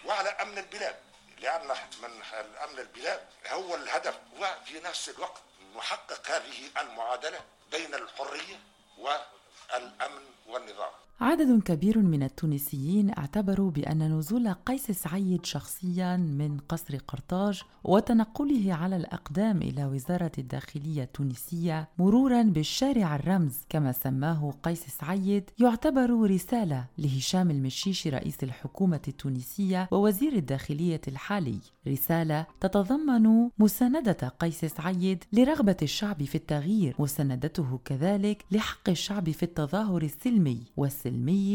وعلى 0.06 0.30
أمن 0.30 0.58
البلاد. 0.58 0.96
لأن 1.38 1.68
من 2.02 2.24
أمن 2.64 2.80
البلاد 2.80 3.28
هو 3.48 3.76
الهدف 3.76 4.16
وفي 4.38 4.80
نفس 4.80 5.10
الوقت 5.10 5.42
نحقق 5.78 6.30
هذه 6.32 6.72
المعادلة 6.82 7.40
بين 7.72 7.96
الحرية 7.96 8.60
والأمن 8.98 10.26
والنظام. 10.48 10.92
عدد 11.22 11.62
كبير 11.62 11.98
من 12.00 12.24
التونسيين 12.24 13.10
اعتبروا 13.18 13.72
بأن 13.72 14.18
نزول 14.18 14.54
قيس 14.54 14.92
سعيد 14.92 15.46
شخصيا 15.46 16.18
من 16.18 16.58
قصر 16.70 16.98
قرطاج 17.08 17.62
وتنقله 17.84 18.74
على 18.74 18.96
الأقدام 18.96 19.62
إلى 19.62 19.86
وزارة 19.86 20.32
الداخلية 20.38 21.04
التونسية 21.04 21.88
مرورا 22.00 22.42
بالشارع 22.42 23.16
الرمز. 23.16 23.54
كما 23.70 23.92
سماه 23.92 24.54
قيس 24.64 24.84
سعيد 24.88 25.50
يعتبر 25.60 26.30
رسالة 26.32 26.86
لهشام 26.98 27.52
المشيشي 27.52 28.10
رئيس 28.10 28.44
الحكومة 28.44 29.02
التونسية 29.08 29.88
ووزير 29.92 30.34
الداخلية 30.34 31.02
الحالي. 31.08 31.60
رسالة 31.88 32.46
تتضمن 32.62 33.50
مساندة 33.60 34.34
قيس 34.40 34.66
سعيد 34.66 35.24
لرغبة 35.34 35.78
الشعب 35.82 36.24
في 36.24 36.36
التغيير 36.36 36.96
مساندته 37.00 37.80
كذلك 37.86 38.46
لحق 38.52 38.90
الشعب 38.90 39.30
في 39.30 39.44
التظاهر 39.44 40.02
السلمي 40.02 40.64
والسلمي 40.78 41.05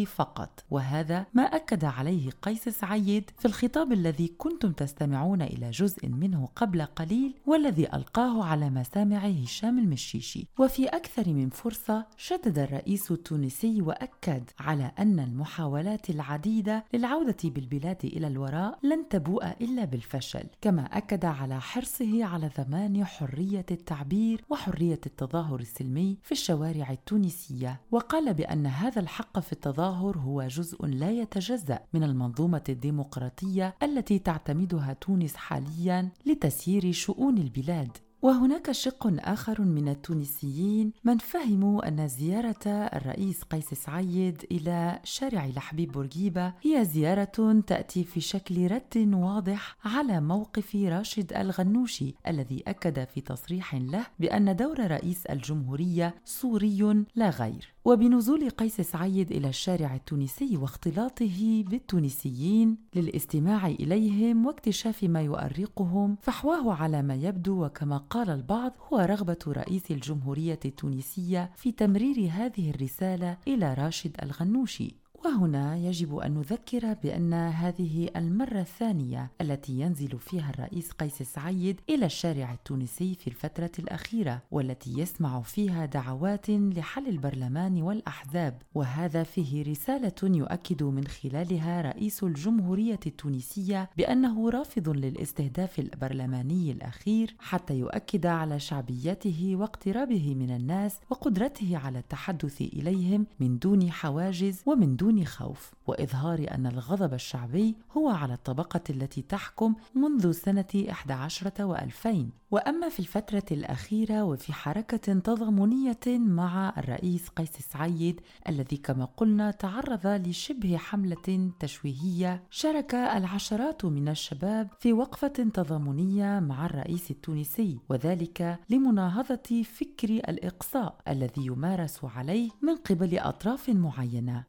فقط. 0.07 0.65
وهذا 0.71 1.27
ما 1.35 1.43
أكد 1.43 1.85
عليه 1.85 2.31
قيس 2.43 2.69
سعيد 2.69 3.31
في 3.39 3.45
الخطاب 3.45 3.93
الذي 3.93 4.29
كنتم 4.29 4.73
تستمعون 4.73 5.43
إلى 5.43 5.71
جزء 5.71 6.09
منه 6.09 6.49
قبل 6.57 6.83
قليل 6.83 7.35
والذي 7.47 7.95
ألقاه 7.95 8.45
على 8.45 8.71
مسامع 8.71 9.19
هشام 9.19 9.79
المشيشي. 9.79 10.47
وفي 10.59 10.87
أكثر 10.87 11.29
من 11.29 11.51
فرصة 11.51 12.07
شدد 12.17 12.59
الرئيس 12.59 13.11
التونسي 13.11 13.83
وأكد 13.83 14.51
على 14.61 14.93
أن 14.99 15.21
المحاولات 15.21 16.11
العديدة 16.11 16.85
للعودة 16.95 17.37
بالبلاد 17.45 18.05
إلى 18.05 18.27
الوراء 18.27 18.79
لن 18.83 19.09
تبوء 19.09 19.47
إلا 19.61 19.85
بالفشل. 19.85 20.45
كما 20.61 20.83
أكد 20.83 21.25
على 21.25 21.61
حرصه 21.61 22.25
على 22.25 22.51
ضمان 22.61 23.05
حرية 23.05 23.67
التعبير 23.71 24.45
وحرية 24.51 25.01
التظاهر 25.07 25.61
السلمي 25.61 26.19
في 26.23 26.33
الشوارع 26.33 26.91
التونسية. 26.91 27.81
وقال 27.91 28.35
بأن 28.35 28.67
هذا 28.67 29.01
الحق 29.01 29.40
في 29.41 29.53
التظاهر 29.53 30.19
هو 30.19 30.43
جزء 30.43 30.87
لا 30.87 31.11
يتجزأ 31.11 31.79
من 31.93 32.03
المنظومة 32.03 32.65
الديمقراطية 32.69 33.75
التي 33.83 34.19
تعتمدها 34.19 34.93
تونس 34.93 35.37
حاليا 35.37 36.09
لتسيير 36.27 36.93
شؤون 36.93 37.39
البلاد. 37.39 37.97
وهناك 38.23 38.73
شق 38.73 39.07
آخر 39.29 39.63
من 39.63 39.89
التونسيين 39.89 40.93
من 41.05 41.19
فهموا 41.19 41.89
أن 41.89 42.09
زيارة 42.09 42.67
الرئيس 42.67 43.43
قيس 43.43 43.75
سعيد 43.75 44.47
إلى 44.51 45.01
شارع 45.05 45.47
لحبيب 45.47 45.93
بورقيبة 45.93 46.53
هي 46.63 46.85
زيارة 46.85 47.63
تأتي 47.67 48.05
في 48.05 48.21
شكل 48.21 48.71
رد 48.71 49.15
واضح 49.15 49.77
على 49.85 50.21
موقف 50.21 50.77
راشد 50.77 51.33
الغنوشي 51.33 52.15
الذي 52.27 52.63
أكد 52.67 53.05
في 53.05 53.21
تصريح 53.21 53.75
له 53.75 54.07
بأن 54.19 54.57
دور 54.57 54.87
رئيس 54.87 55.27
الجمهورية 55.27 56.15
سوري 56.25 57.05
لا 57.15 57.31
غير. 57.31 57.75
وبنزول 57.85 58.51
قيس 58.51 58.81
سعيد 58.81 59.33
إلى 59.33 59.49
الشارع 59.49 59.95
التونسي 59.95 60.57
واختلاطه 60.57 61.65
بالتونسيين 61.69 62.77
للاستماع 62.95 63.67
إليهم 63.67 64.47
واكتشاف 64.47 65.05
ما 65.05 65.23
يؤرقهم 65.23 66.17
فحواه 66.23 66.75
على 66.75 67.03
ما 67.03 67.15
يبدو 67.15 67.65
وكما 67.65 67.97
قال 67.97 68.31
البعض 68.31 68.73
هو 68.93 68.99
رغبة 68.99 69.39
رئيس 69.49 69.91
الجمهورية 69.91 70.61
التونسية 70.65 71.51
في 71.57 71.73
تمرير 71.73 72.31
هذه 72.33 72.71
الرسالة 72.71 73.37
إلى 73.49 73.75
راشد 73.75 74.17
الغنوشي. 74.23 75.00
وهنا 75.25 75.77
يجب 75.77 76.17
أن 76.17 76.35
نذكر 76.35 76.95
بأن 76.95 77.33
هذه 77.35 78.11
المرة 78.17 78.61
الثانية 78.61 79.31
التي 79.41 79.81
ينزل 79.81 80.19
فيها 80.19 80.51
الرئيس 80.51 80.91
قيس 80.91 81.23
سعيد 81.23 81.81
إلى 81.91 82.07
الشارع 82.07 82.53
التونسي 82.53 83.15
في 83.15 83.27
الفترة 83.27 83.71
الأخيرة 83.79 84.43
والتي 84.51 85.01
يسمع 85.01 85.41
فيها 85.41 85.87
دعوات 85.87 86.51
لحل 86.51 87.09
البرلمان 87.09 87.83
والأحزاب. 87.83 88.63
وهذا 88.75 89.23
فيه 89.23 89.63
رسالة 89.63 90.13
يؤكد 90.23 90.83
من 90.83 91.07
خلالها 91.07 91.83
رئيس 91.83 92.23
الجمهورية 92.25 93.01
التونسية 93.07 93.91
بأنه 93.97 94.51
رافض 94.51 94.89
للاستهداف 94.89 95.79
البرلماني 95.79 96.73
الأخير 96.73 97.35
حتى 97.39 97.75
يؤكد 97.79 98.27
على 98.27 98.59
شعبيته 98.59 99.53
واقترابه 99.57 100.35
من 100.35 100.51
الناس 100.51 101.01
وقدرته 101.11 101.77
على 101.77 101.99
التحدث 101.99 102.61
إليهم 102.61 103.27
من 103.41 103.59
دون 103.59 103.91
حواجز 103.91 104.63
ومن 104.67 104.97
دون 104.97 105.10
بدون 105.11 105.25
خوف 105.25 105.73
وإظهار 105.87 106.47
أن 106.51 106.67
الغضب 106.67 107.15
الشعبي 107.15 107.77
هو 107.97 108.09
على 108.09 108.35
الطبقة 108.35 108.81
التي 108.91 109.23
تحكم 109.23 109.75
منذ 109.95 110.33
سنة 110.33 110.87
11 110.91 111.51
و2000 111.51 112.41
وأما 112.51 112.89
في 112.89 113.01
الفترة 113.01 113.43
الأخيرة 113.53 114.25
وفي 114.25 114.53
حركة 114.53 114.97
تضامنية 115.19 116.01
مع 116.07 116.75
الرئيس 116.79 117.29
قيس 117.29 117.51
سعيد 117.73 118.21
الذي 118.49 118.77
كما 118.77 119.05
قلنا 119.05 119.51
تعرض 119.51 120.07
لشبه 120.07 120.77
حملة 120.77 121.51
تشويهية 121.61 122.43
شارك 122.51 122.95
العشرات 122.95 123.85
من 123.85 124.09
الشباب 124.09 124.69
في 124.79 124.93
وقفة 124.93 125.29
تضامنية 125.29 126.41
مع 126.41 126.67
الرئيس 126.67 127.11
التونسي 127.11 127.79
وذلك 127.89 128.59
لمناهضة 128.71 129.63
فكر 129.63 130.09
الإقصاء 130.09 130.95
الذي 131.09 131.47
يمارس 131.47 132.01
عليه 132.05 132.51
من 132.63 132.77
قبل 132.77 133.19
أطراف 133.19 133.71
معينة. 133.71 134.45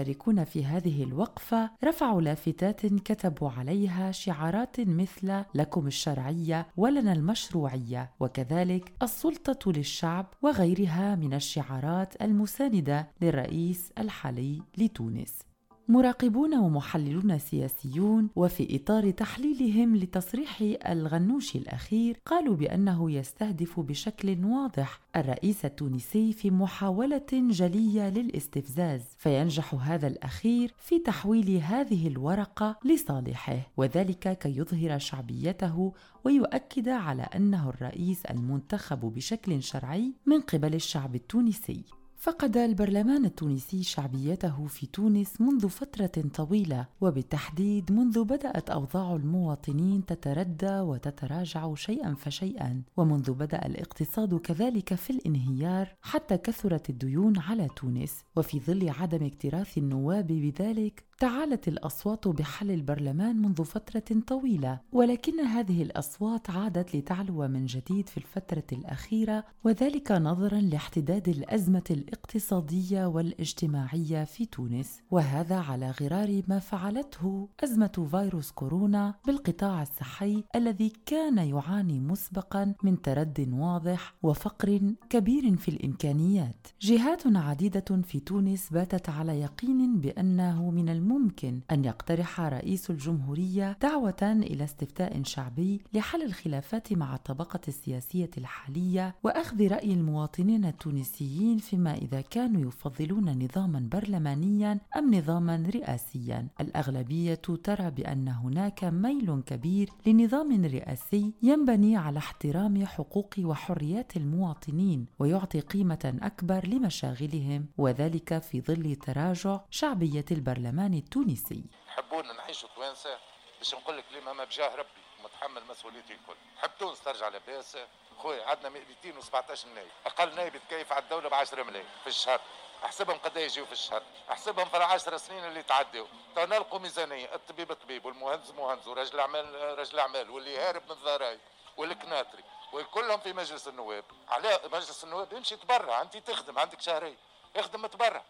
والمشاركون 0.00 0.44
في 0.44 0.64
هذه 0.64 1.04
الوقفة 1.04 1.70
رفعوا 1.84 2.20
لافتات 2.20 2.86
كتبوا 2.86 3.50
عليها 3.50 4.12
شعارات 4.12 4.80
مثل 4.80 5.44
لكم 5.54 5.86
الشرعية 5.86 6.66
ولنا 6.76 7.12
المشروعية 7.12 8.10
وكذلك 8.20 8.92
السلطة 9.02 9.72
للشعب 9.72 10.26
وغيرها 10.42 11.16
من 11.16 11.34
الشعارات 11.34 12.22
المساندة 12.22 13.08
للرئيس 13.20 13.92
الحالي 13.98 14.62
لتونس. 14.78 15.49
مراقبون 15.90 16.54
ومحللون 16.54 17.38
سياسيون 17.38 18.28
وفي 18.36 18.76
إطار 18.76 19.10
تحليلهم 19.10 19.96
لتصريح 19.96 20.62
الغنوشي 20.86 21.58
الأخير 21.58 22.16
قالوا 22.26 22.56
بأنه 22.56 23.10
يستهدف 23.10 23.80
بشكل 23.80 24.44
واضح 24.44 25.00
الرئيس 25.16 25.64
التونسي 25.64 26.32
في 26.32 26.50
محاولة 26.50 27.26
جلية 27.32 28.08
للاستفزاز 28.08 29.02
فينجح 29.18 29.74
هذا 29.74 30.06
الأخير 30.06 30.74
في 30.78 30.98
تحويل 30.98 31.50
هذه 31.56 32.08
الورقة 32.08 32.78
لصالحه 32.84 33.70
وذلك 33.76 34.38
كي 34.38 34.56
يظهر 34.56 34.98
شعبيته 34.98 35.92
ويؤكد 36.24 36.88
على 36.88 37.22
أنه 37.22 37.68
الرئيس 37.68 38.26
المنتخب 38.26 39.00
بشكل 39.00 39.62
شرعي 39.62 40.12
من 40.26 40.40
قبل 40.40 40.74
الشعب 40.74 41.14
التونسي. 41.14 41.99
فقد 42.20 42.56
البرلمان 42.56 43.24
التونسي 43.24 43.82
شعبيته 43.82 44.66
في 44.66 44.86
تونس 44.86 45.40
منذ 45.40 45.68
فترة 45.68 46.28
طويلة 46.34 46.86
وبالتحديد 47.00 47.92
منذ 47.92 48.24
بدأت 48.24 48.70
أوضاع 48.70 49.16
المواطنين 49.16 50.06
تتردى 50.06 50.80
وتتراجع 50.80 51.74
شيئا 51.74 52.14
فشيئا. 52.14 52.82
ومنذ 52.96 53.32
بدأ 53.32 53.66
الاقتصاد 53.66 54.34
كذلك 54.34 54.94
في 54.94 55.10
الانهيار 55.10 55.88
حتى 56.02 56.36
كثرت 56.36 56.90
الديون 56.90 57.38
على 57.38 57.68
تونس. 57.76 58.24
وفي 58.36 58.60
ظل 58.60 58.88
عدم 58.88 59.26
اكتراث 59.26 59.78
النواب 59.78 60.26
بذلك 60.26 61.09
تعالت 61.20 61.68
الأصوات 61.68 62.28
بحل 62.28 62.70
البرلمان 62.70 63.36
منذ 63.36 63.64
فترة 63.64 64.20
طويلة 64.26 64.80
ولكن 64.92 65.40
هذه 65.40 65.82
الأصوات 65.82 66.50
عادت 66.50 66.96
لتعلو 66.96 67.48
من 67.48 67.66
جديد 67.66 68.08
في 68.08 68.16
الفترة 68.16 68.64
الأخيرة 68.72 69.44
وذلك 69.64 70.12
نظرا 70.12 70.60
لاحتداد 70.60 71.28
الأزمة 71.28 71.82
الاقتصادية 71.90 73.06
والاجتماعية 73.06 74.24
في 74.24 74.46
تونس. 74.46 75.00
وهذا 75.10 75.56
على 75.56 75.90
غرار 75.90 76.42
ما 76.48 76.58
فعلته 76.58 77.48
أزمة 77.64 78.08
فيروس 78.10 78.50
كورونا 78.50 79.14
بالقطاع 79.26 79.82
الصحي 79.82 80.44
الذي 80.54 80.92
كان 81.06 81.38
يعاني 81.38 82.00
مسبقا 82.00 82.74
من 82.82 83.02
ترد 83.02 83.48
واضح 83.52 84.14
وفقر 84.22 84.94
كبير 85.10 85.56
في 85.56 85.68
الإمكانيات. 85.68 86.66
جهات 86.80 87.22
عديدة 87.26 88.02
في 88.02 88.20
تونس 88.20 88.70
باتت 88.70 89.08
على 89.08 89.40
يقين 89.40 90.00
بأنه 90.00 90.70
من 90.70 90.88
الم 90.88 91.09
ممكن 91.10 91.60
أن 91.70 91.84
يقترح 91.84 92.40
رئيس 92.40 92.90
الجمهورية 92.90 93.76
دعوة 93.82 94.22
إلى 94.22 94.64
استفتاء 94.64 95.22
شعبي 95.22 95.80
لحل 95.94 96.22
الخلافات 96.22 96.92
مع 96.92 97.14
الطبقة 97.14 97.60
السياسية 97.68 98.30
الحالية 98.38 99.14
وأخذ 99.22 99.68
رأي 99.68 99.92
المواطنين 99.92 100.64
التونسيين 100.64 101.58
فيما 101.58 101.94
إذا 101.94 102.20
كانوا 102.20 102.68
يفضلون 102.68 103.44
نظاما 103.44 103.88
برلمانيا 103.92 104.78
أم 104.96 105.14
نظاما 105.14 105.70
رئاسيا. 105.74 106.48
الأغلبية 106.60 107.34
ترى 107.34 107.90
بأن 107.90 108.28
هناك 108.28 108.84
ميل 108.84 109.42
كبير 109.46 109.90
لنظام 110.06 110.64
رئاسي 110.64 111.32
ينبني 111.42 111.96
على 111.96 112.18
احترام 112.18 112.86
حقوق 112.86 113.34
وحريات 113.38 114.16
المواطنين 114.16 115.06
ويعطي 115.18 115.60
قيمة 115.60 116.18
أكبر 116.22 116.66
لمشاغلهم 116.66 117.66
وذلك 117.78 118.38
في 118.38 118.60
ظل 118.60 118.96
تراجع 118.96 119.60
شعبية 119.70 120.24
البرلمان 120.30 120.99
التونسي. 121.00 121.64
حبونا 121.88 122.32
نعيشوا 122.32 122.68
توانسة 122.76 123.18
باش 123.58 123.74
نقول 123.74 123.98
لك 123.98 124.04
اليوم 124.10 124.44
بجاه 124.44 124.74
ربي 124.74 124.88
متحمل 125.24 125.64
مسؤوليتي 125.64 126.12
الكل. 126.12 126.36
حب 126.62 126.70
تونس 126.78 127.00
ترجع 127.00 127.28
لاباس. 127.28 127.78
خويا 128.18 128.44
عندنا 128.44 128.68
217 128.68 129.68
نايب. 129.68 129.90
أقل 130.06 130.34
نايب 130.34 130.54
يتكيف 130.54 130.92
على 130.92 131.02
الدولة 131.02 131.28
ب 131.28 131.34
10 131.34 131.62
ملايين 131.62 131.88
في 132.00 132.06
الشهر. 132.06 132.40
أحسبهم 132.84 133.18
قد 133.18 133.36
يجيو 133.36 133.66
في 133.66 133.72
الشهر؟ 133.72 134.02
أحسبهم 134.30 134.68
في 134.68 134.76
العشر 134.76 135.16
سنين 135.16 135.44
اللي 135.44 135.62
تعدوا 135.62 136.06
تو 136.34 136.44
نلقوا 136.44 136.78
ميزانية. 136.78 137.34
الطبيب 137.34 137.72
طبيب 137.72 138.04
والمهندس 138.04 138.50
مهندس 138.50 138.86
ورجل 138.86 139.14
الاعمال 139.14 139.78
رجل 139.78 139.94
الاعمال 139.94 140.30
واللي 140.30 140.58
هارب 140.58 140.84
من 140.84 140.90
الضرايب 140.90 141.40
والكناتري 141.76 142.44
وكلهم 142.72 143.20
في 143.20 143.32
مجلس 143.32 143.68
النواب. 143.68 144.04
على 144.28 144.60
مجلس 144.72 145.04
النواب 145.04 145.32
يمشي 145.32 145.56
تبرع 145.56 146.02
أنت 146.02 146.16
تخدم 146.16 146.58
عندك 146.58 146.80
شهرين. 146.80 147.16
اخدم 147.56 147.86
تبرع 147.86 148.24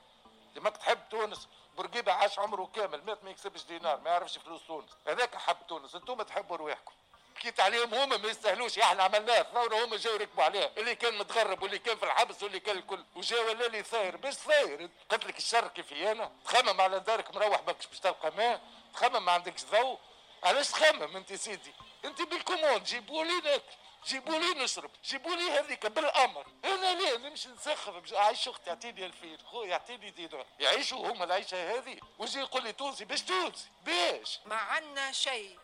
دمك 0.55 0.77
تحب 0.77 0.99
تونس 1.11 1.49
بورقيبه 1.77 2.13
عاش 2.13 2.39
عمره 2.39 2.71
كامل 2.75 3.05
مات 3.05 3.25
ما 3.25 3.31
يكسبش 3.31 3.63
دينار 3.63 4.01
ما 4.01 4.11
يعرفش 4.11 4.39
فلوس 4.39 4.61
تونس. 4.67 4.91
هذاك 5.07 5.37
حب 5.37 5.57
تونس 5.69 5.95
أنتم 5.95 6.23
تحبوا 6.23 6.57
رواحكم. 6.57 6.93
حكيت 7.37 7.61
عليهم 7.61 7.95
هما 7.95 8.17
ما 8.17 8.29
يستاهلوش 8.29 8.79
إحنا 8.79 9.03
عملناه. 9.03 9.43
ثوره 9.43 9.85
هما 9.85 9.97
جاوا 9.97 10.19
ركبوا 10.19 10.45
عليها 10.45 10.71
اللي 10.77 10.95
كان 10.95 11.19
متغرب 11.19 11.63
واللي 11.63 11.79
كان 11.79 11.97
في 11.97 12.03
الحبس 12.03 12.43
واللي 12.43 12.61
كان 12.61 12.79
الكل. 12.79 13.05
وجا 13.17 13.41
ولا 13.41 13.69
لي 13.69 13.83
ثاير 13.83 14.17
باش 14.17 14.35
ثاير 14.35 14.91
قلت 15.11 15.25
لك 15.25 15.39
الشر 15.39 15.69
كيفي 15.69 16.11
أنا؟ 16.11 16.33
تخمم 16.45 16.81
على 16.81 17.01
دارك 17.01 17.35
مروح 17.35 17.63
ماكش 17.67 17.87
باش 17.87 18.01
تلقى 18.01 18.33
ماء. 18.37 18.61
تخمم 18.95 19.25
ما 19.25 19.33
عندكش 19.33 19.65
ضوء. 19.65 19.99
علاش 20.45 20.71
تخمم 20.71 21.17
أنت 21.17 21.33
سيدي؟ 21.33 21.73
أنت 22.05 22.23
بال 22.23 22.35
commande 22.35 22.85
جيبوا 22.85 23.25
لي 23.25 23.41
ناكل 23.41 23.63
جيبوا 24.07 24.39
لي 24.39 24.65
نشرب 24.65 24.91
جيبوا 25.05 25.37
لي 25.37 25.51
هذيك 25.51 25.87
بالأمر. 25.87 26.47
أنا 26.65 26.95
ليه 26.95 27.17
نمشي 27.17 27.49
نسخر 27.49 28.03
عايش 28.13 28.49
أختي 28.49 28.71
اعطيني 28.71 29.07
الفين 29.07 29.39
خويا 29.39 29.73
اعطيني 29.73 30.11
دينار. 30.11 30.47
يعيشوا 30.61 31.13
هما 31.13 31.25
العيشة 31.25 31.77
هذه. 31.77 32.01
ويجي 32.19 32.39
يقول 32.39 32.63
لي 32.65 32.73
تونسي 32.73 33.05
باش 33.05 33.23
تونسي. 33.23 33.69
باش. 33.85 34.39
ما 34.47 34.57
عندنا 34.57 35.13
شيء. 35.13 35.59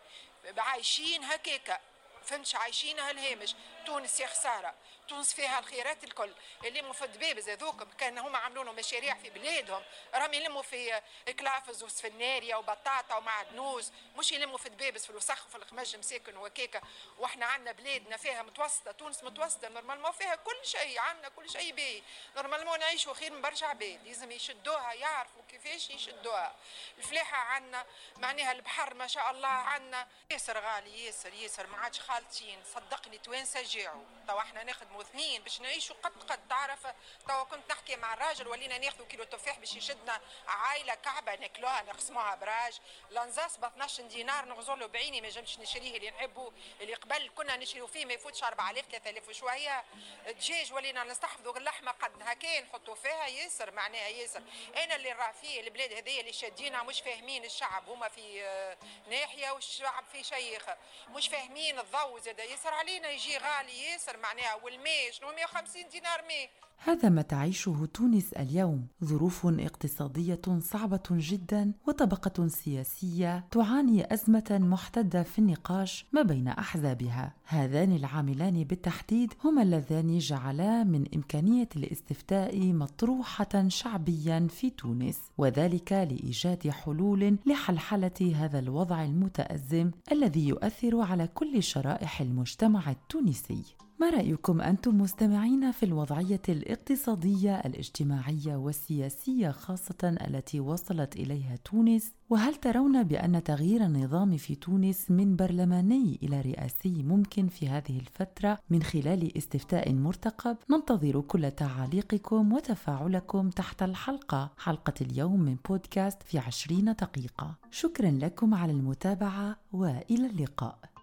عايشين 0.57 1.23
هكاكا. 1.23 1.79
فهمتش؟ 2.23 2.55
عايشين 2.55 2.99
هالهامش 2.99 3.55
تونس 3.85 4.19
يا 4.19 4.27
خسارة. 4.27 4.73
تونس 5.07 5.33
فيها 5.33 5.59
الخيرات 5.59 6.03
الكل 6.03 6.31
اللي 6.65 6.93
في 6.93 7.05
الدبابز 7.05 7.49
هذوك 7.49 7.83
كأن 7.97 8.17
هما 8.17 8.37
عملوا 8.37 8.63
لهم 8.63 8.75
مشاريع 8.75 9.15
في 9.15 9.29
بلادهم. 9.29 9.83
راهم 10.13 10.33
يلموا 10.33 10.61
في 10.61 11.01
كلافز 11.39 11.83
وسفناريا 11.83 12.55
وبطاطا 12.55 13.15
ومعدنوس 13.15 13.91
مش 14.15 14.31
يلموا 14.31 14.57
في 14.57 14.69
دبابز 14.69 15.03
في 15.03 15.09
الوسخ 15.09 15.45
وفي 15.45 15.55
الخمج 15.55 15.95
مساكن 15.95 16.37
وهكاكا 16.37 16.81
وإحنا 17.17 17.45
عندنا 17.45 17.71
بلادنا 17.71 18.17
فيها 18.17 18.43
متوسطة 18.43 18.91
تونس 18.91 19.23
متوسطة 19.23 19.69
normalement 19.69 20.11
فيها 20.11 20.35
كل 20.35 20.57
شيء 20.63 20.99
عندنا 20.99 21.29
كل 21.29 21.49
شيء 21.49 21.73
باهي 21.73 22.01
normalement 22.35 22.79
نعيشوا 22.79 23.13
خير 23.13 23.31
من 23.33 23.41
برشا 23.41 23.65
عباد 23.65 24.07
لازم 24.07 24.31
يشدوها 24.31 24.93
يعرفوا 24.93 25.41
كيفاش 25.49 25.89
يشدوها. 25.89 26.55
الفلاحة 26.97 27.37
عندنا 27.37 27.85
معناها 28.17 28.51
البحر 28.51 28.93
ما 28.93 29.07
شاء 29.07 29.31
الله 29.31 29.47
عندنا. 29.47 30.07
ياسر 30.31 30.59
غالي 30.59 31.05
ياسر 31.05 31.33
ياسر 31.33 31.67
ما 31.67 31.77
عادش 31.77 31.99
خالطين 31.99 32.63
صدقني 32.73 33.17
توانسة 33.17 33.61
جاعوا. 33.61 34.05
تو 34.27 34.39
إحنا 34.39 34.63
نخدموا 34.63 34.96
واثنين 34.97 35.43
باش 35.43 35.61
نعيشوا 35.61 35.95
قد 36.03 36.23
قد. 36.23 36.47
تعرف؟ 36.49 36.87
توا 37.27 37.43
كنت 37.43 37.71
نحكي 37.71 37.95
مع 37.95 38.13
الراجل 38.13 38.47
ولينا 38.47 38.77
ناخذوا 38.77 39.05
كيلو 39.05 39.23
تفاح 39.23 39.59
باش 39.59 39.75
يشدنا 39.75 40.21
عائلة 40.47 40.95
كعبة 40.95 41.35
ناكلوها 41.35 41.81
نقسموها 41.81 42.35
براج. 42.35 42.79
لانزاس 43.09 43.57
ب 43.57 43.65
12 43.65 44.03
دينار 44.03 44.45
نغزر 44.45 44.75
له 44.75 44.85
بعيني 44.87 45.21
ما 45.21 45.29
جمش 45.29 45.59
نشريه 45.59 45.97
اللي 45.97 46.09
نحبه 46.09 46.51
اللي 46.81 46.93
قبل 46.93 47.31
كنا 47.35 47.55
نشريو 47.57 47.87
فيه 47.87 48.05
ما 48.05 48.13
يفوتش 48.13 48.43
4000 48.43 48.85
3000 48.91 49.29
وشوية. 49.29 49.83
الدجاج 50.27 50.73
ولينا 50.73 51.03
نستحفظوا 51.03 51.57
اللحمه 51.57 51.91
قد 51.91 52.21
هكا 52.21 52.59
نحطوا 52.61 52.95
فيها 52.95 53.27
ياسر 53.27 53.71
معناها 53.71 54.07
ياسر. 54.07 54.43
أنا 54.77 54.95
اللي 54.95 55.11
راه 55.11 55.31
فيه 55.31 55.61
البلاد 55.61 55.93
هذيا 55.93 56.19
اللي 56.21 56.33
شادينها 56.33 56.83
مش 56.83 57.01
فاهمين 57.01 57.45
الشعب. 57.45 57.89
هما 57.89 58.07
في 58.07 58.43
آه، 58.43 58.77
ناحية 59.09 59.51
والشعب 59.51 60.03
في 60.11 60.23
شيخ. 60.23 60.63
مش 61.09 61.27
فاهمين 61.27 61.79
الضوء 61.79 62.19
زاد 62.19 62.39
ياسر 62.39 62.73
علينا 62.73 63.09
يجي 63.09 63.37
غالي 63.37 63.83
ياسر 63.83 64.17
معناها 64.17 64.53
والماء 64.55 64.86
شنو 65.11 65.27
150 65.27 65.81
دينار 65.91 66.21
ماء 66.27 66.67
هذا 66.77 67.09
ما 67.09 67.21
تعيشه 67.21 67.87
تونس 67.93 68.33
اليوم. 68.33 68.87
ظروف 69.03 69.45
اقتصادية 69.45 70.41
صعبة 70.59 71.03
جدا 71.11 71.73
وطبقة 71.87 72.47
سياسية 72.47 73.45
تعاني 73.51 74.13
أزمة 74.13 74.59
محتدة 74.61 75.23
في 75.23 75.39
النقاش 75.39 76.05
ما 76.11 76.21
بين 76.21 76.47
أحزابها. 76.47 77.33
هذان 77.43 77.95
العاملان 77.95 78.63
بالتحديد 78.63 79.33
هما 79.43 79.61
اللذان 79.61 80.17
جعلا 80.17 80.83
من 80.83 81.05
إمكانية 81.15 81.69
الاستفتاء 81.75 82.73
مطروحة 82.73 83.67
شعبيا 83.67 84.47
في 84.49 84.69
تونس 84.69 85.19
وذلك 85.37 85.91
لإيجاد 85.91 86.69
حلول 86.69 87.37
لحلحلة 87.45 88.33
هذا 88.35 88.59
الوضع 88.59 89.03
المتأزم 89.03 89.91
الذي 90.11 90.47
يؤثر 90.47 91.01
على 91.01 91.27
كل 91.27 91.63
شرائح 91.63 92.21
المجتمع 92.21 92.91
التونسي. 92.91 93.86
ما 93.99 94.09
رأيكم 94.09 94.61
أنتم 94.61 95.01
مستمعين 95.01 95.71
في 95.71 95.83
الوضعية 95.83 96.41
الاقتصادية 96.49 97.55
الاجتماعية 97.55 98.55
والسياسية 98.55 99.51
خاصة 99.51 100.17
التي 100.27 100.59
وصلت 100.59 101.15
إليها 101.15 101.55
تونس؟ 101.55 102.11
وهل 102.29 102.55
ترون 102.55 103.03
بأن 103.03 103.43
تغيير 103.43 103.85
النظام 103.85 104.37
في 104.37 104.55
تونس 104.55 105.11
من 105.11 105.35
برلماني 105.35 106.19
إلى 106.23 106.41
رئاسي 106.41 107.03
ممكن 107.03 107.47
في 107.47 107.69
هذه 107.69 107.99
الفترة 107.99 108.59
من 108.69 108.83
خلال 108.83 109.37
استفتاء 109.37 109.93
مرتقب؟ 109.93 110.57
ننتظر 110.69 111.21
كل 111.21 111.51
تعاليقكم 111.51 112.53
وتفاعلكم 112.53 113.49
تحت 113.49 113.83
الحلقة 113.83 114.51
حلقة 114.57 114.93
اليوم 115.01 115.41
من 115.41 115.57
بودكاست 115.69 116.23
في 116.23 116.39
عشرين 116.39 116.85
دقيقة. 116.85 117.55
شكرا 117.71 118.11
لكم 118.11 118.53
على 118.53 118.71
المتابعة 118.71 119.57
وإلى 119.73 120.27
اللقاء. 120.27 120.96